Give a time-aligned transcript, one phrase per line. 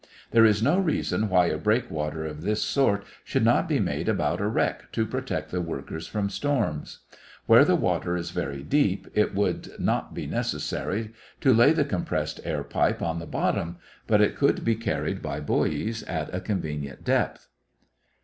[0.31, 4.41] There is no reason why a breakwater of this sort should not be made about
[4.41, 7.01] a wreck to protect the workers from storms.
[7.45, 12.41] Where the water is very deep, it would not be necessary to lay the compressed
[12.43, 13.77] air pipe on the bottom,
[14.07, 17.47] but it could be carried by buoys at a convenient depth.